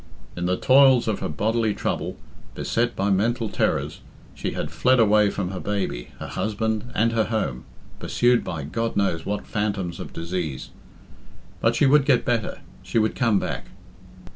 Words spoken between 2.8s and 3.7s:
by mental